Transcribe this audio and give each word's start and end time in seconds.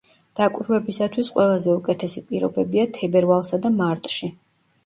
დაკვირვებისათვის 0.37 1.29
ყველაზე 1.35 1.69
უკეთესი 1.81 2.25
პირობებია 2.31 2.89
თებერვალსა 2.97 3.61
და 3.67 3.73
მარტში. 3.77 4.33